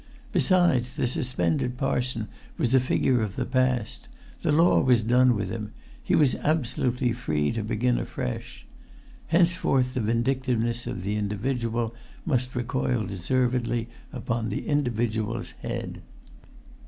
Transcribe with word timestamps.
Besides, 0.31 0.95
the 0.95 1.05
suspended 1.05 1.77
parson 1.77 2.27
was 2.57 2.73
a 2.73 2.79
figure 2.79 3.21
of 3.21 3.35
the 3.35 3.45
past; 3.45 4.09
the 4.41 4.51
law 4.51 4.79
was 4.81 5.03
done 5.03 5.35
with 5.35 5.51
him; 5.51 5.73
he 6.03 6.15
was 6.15 6.33
absolutely 6.37 7.11
free 7.13 7.51
to 7.51 7.61
begin 7.63 7.99
afresh. 7.99 8.65
Henceforth 9.27 9.93
the 9.93 10.01
vindictiveness 10.01 10.87
of 10.87 11.03
the 11.03 11.17
individual 11.17 11.93
must 12.25 12.55
recoil 12.55 13.05
deservedly 13.05 13.89
upon 14.11 14.49
the 14.49 14.65
individual's 14.67 15.51
head. 15.61 16.01